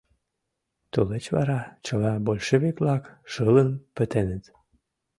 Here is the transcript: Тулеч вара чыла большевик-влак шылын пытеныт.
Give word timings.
Тулеч 0.91 1.25
вара 1.35 1.59
чыла 1.85 2.13
большевик-влак 2.25 3.03
шылын 3.31 3.69
пытеныт. 3.95 4.43